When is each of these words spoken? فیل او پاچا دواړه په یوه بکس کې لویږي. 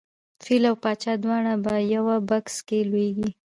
فیل 0.43 0.63
او 0.69 0.75
پاچا 0.83 1.13
دواړه 1.23 1.53
په 1.65 1.73
یوه 1.93 2.15
بکس 2.29 2.55
کې 2.67 2.79
لویږي. 2.89 3.29